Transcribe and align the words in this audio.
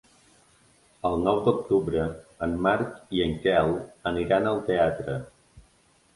El 1.09 1.17
nou 1.27 1.41
d'octubre 1.47 2.05
en 2.47 2.57
Marc 2.69 2.97
i 3.19 3.23
en 3.27 3.37
Quel 3.45 3.71
aniran 4.15 4.51
al 4.55 4.61
teatre. 4.73 5.21